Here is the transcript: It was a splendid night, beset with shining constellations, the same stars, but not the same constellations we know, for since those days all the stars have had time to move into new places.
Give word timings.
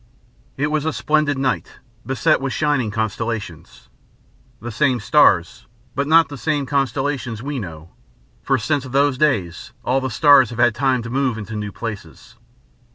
It 0.57 0.71
was 0.71 0.83
a 0.83 0.93
splendid 0.93 1.37
night, 1.37 1.73
beset 2.03 2.41
with 2.41 2.53
shining 2.53 2.89
constellations, 2.89 3.87
the 4.59 4.71
same 4.71 4.99
stars, 4.99 5.67
but 5.93 6.07
not 6.07 6.27
the 6.27 6.39
same 6.39 6.65
constellations 6.65 7.43
we 7.43 7.59
know, 7.59 7.91
for 8.41 8.57
since 8.57 8.83
those 8.85 9.19
days 9.19 9.73
all 9.85 10.01
the 10.01 10.09
stars 10.09 10.49
have 10.49 10.57
had 10.57 10.73
time 10.73 11.03
to 11.03 11.11
move 11.11 11.37
into 11.37 11.55
new 11.55 11.71
places. 11.71 12.35